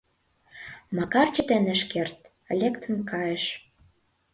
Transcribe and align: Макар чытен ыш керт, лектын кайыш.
Макар 0.95 1.27
чытен 1.35 1.65
ыш 1.75 1.81
керт, 1.91 2.19
лектын 2.59 2.95
кайыш. 3.09 3.45